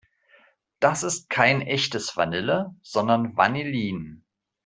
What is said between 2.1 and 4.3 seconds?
Vanille, sondern Vanillin.